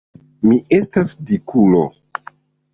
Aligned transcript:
Mi 0.47 0.57
estas 0.77 1.13
dikulo! 1.33 1.85